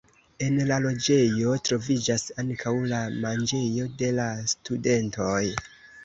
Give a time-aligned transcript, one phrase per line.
[0.43, 5.43] En la loĝejo troviĝas ankaŭ la manĝejo de la studentoj.